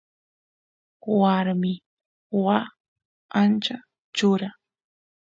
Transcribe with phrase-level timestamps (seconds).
[1.21, 1.73] warmi
[2.43, 2.65] waa
[3.41, 3.77] ancha
[4.17, 4.49] chura